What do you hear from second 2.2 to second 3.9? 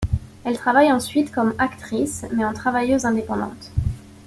mais en travailleuse indépendante.